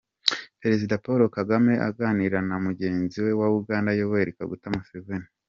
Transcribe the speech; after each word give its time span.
Perezida 0.61 1.01
Paul 1.03 1.21
Kagame 1.37 1.73
aganira 1.87 2.37
na 2.47 2.57
mugenzi 2.65 3.17
we 3.25 3.31
wa 3.39 3.47
Uganda 3.59 3.97
Yoweli 3.99 4.31
Kaguta 4.37 4.67
Museveni. 4.75 5.27